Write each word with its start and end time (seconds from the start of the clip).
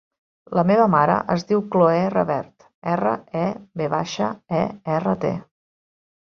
La 0.59 0.61
meva 0.69 0.87
mare 0.93 1.17
es 1.33 1.45
diu 1.51 1.61
Cloè 1.75 1.99
Revert: 2.15 2.67
erra, 2.95 3.13
e, 3.45 3.45
ve 3.83 3.93
baixa, 3.97 4.33
e, 4.65 4.65
erra, 4.99 5.17
te. 5.27 5.35